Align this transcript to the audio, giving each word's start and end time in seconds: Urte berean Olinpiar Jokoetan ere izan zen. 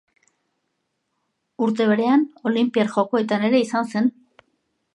Urte 1.67 1.87
berean 1.91 2.25
Olinpiar 2.53 2.91
Jokoetan 2.97 3.47
ere 3.51 3.63
izan 3.69 3.93
zen. 3.95 4.13